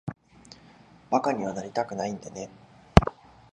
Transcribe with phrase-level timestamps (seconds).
[1.11, 2.49] 馬鹿にはなりたくないんでね。